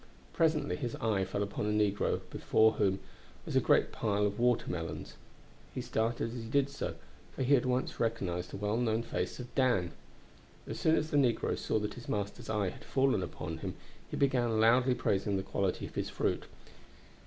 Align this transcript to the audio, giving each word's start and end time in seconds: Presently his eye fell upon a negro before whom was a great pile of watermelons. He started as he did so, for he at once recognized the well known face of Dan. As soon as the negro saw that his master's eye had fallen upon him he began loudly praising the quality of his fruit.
Presently 0.33 0.77
his 0.77 0.95
eye 0.95 1.23
fell 1.25 1.43
upon 1.43 1.67
a 1.67 1.69
negro 1.69 2.21
before 2.31 2.71
whom 2.71 2.99
was 3.45 3.55
a 3.55 3.61
great 3.61 3.91
pile 3.91 4.25
of 4.25 4.39
watermelons. 4.39 5.13
He 5.75 5.81
started 5.81 6.33
as 6.35 6.41
he 6.43 6.49
did 6.49 6.71
so, 6.71 6.95
for 7.35 7.43
he 7.43 7.55
at 7.55 7.67
once 7.67 7.99
recognized 7.99 8.49
the 8.49 8.57
well 8.57 8.77
known 8.77 9.03
face 9.03 9.39
of 9.39 9.53
Dan. 9.53 9.91
As 10.65 10.79
soon 10.79 10.95
as 10.95 11.11
the 11.11 11.17
negro 11.17 11.55
saw 11.55 11.77
that 11.77 11.93
his 11.93 12.09
master's 12.09 12.49
eye 12.49 12.69
had 12.69 12.83
fallen 12.83 13.21
upon 13.21 13.59
him 13.59 13.75
he 14.09 14.17
began 14.17 14.59
loudly 14.59 14.95
praising 14.95 15.37
the 15.37 15.43
quality 15.43 15.85
of 15.85 15.93
his 15.93 16.09
fruit. 16.09 16.47